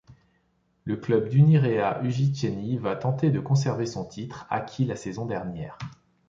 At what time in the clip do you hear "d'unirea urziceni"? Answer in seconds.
1.29-2.75